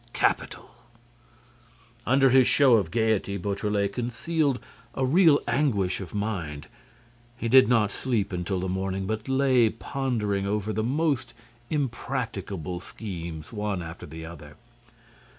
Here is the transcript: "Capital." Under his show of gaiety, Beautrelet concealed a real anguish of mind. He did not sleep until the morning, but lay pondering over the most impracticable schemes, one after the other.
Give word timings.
"Capital." 0.13 0.71
Under 2.07 2.31
his 2.31 2.47
show 2.47 2.77
of 2.77 2.89
gaiety, 2.89 3.37
Beautrelet 3.37 3.93
concealed 3.93 4.57
a 4.95 5.05
real 5.05 5.39
anguish 5.47 6.01
of 6.01 6.15
mind. 6.15 6.65
He 7.37 7.47
did 7.47 7.67
not 7.67 7.91
sleep 7.91 8.33
until 8.33 8.59
the 8.61 8.67
morning, 8.67 9.05
but 9.05 9.29
lay 9.29 9.69
pondering 9.69 10.47
over 10.47 10.73
the 10.73 10.81
most 10.83 11.35
impracticable 11.69 12.79
schemes, 12.79 13.53
one 13.53 13.83
after 13.83 14.07
the 14.07 14.25
other. 14.25 14.55